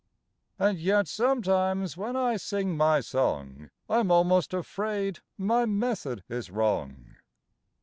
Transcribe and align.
(And 0.57 0.79
yet, 0.79 1.07
sometimes, 1.07 1.95
when 1.95 2.15
I 2.15 2.35
sing 2.37 2.75
my 2.75 3.01
song, 3.01 3.69
I'm 3.87 4.09
almost 4.09 4.51
afraid 4.51 5.19
my 5.37 5.67
method 5.67 6.23
is 6.27 6.49
wrong.) 6.49 7.17